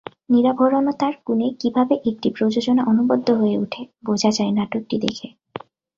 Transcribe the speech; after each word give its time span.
নিরাভরণতার 0.31 1.13
গুণে 1.25 1.47
কীভাবে 1.61 1.95
একটি 2.09 2.27
প্রযোজনা 2.29 2.81
অনবদ্য 2.85 3.27
হয়ে 3.31 3.55
ওঠে, 3.57 3.81
বোঝা 4.05 4.29
যায় 4.31 4.53
নাটকটি 4.57 4.95
দেখে। 4.99 5.27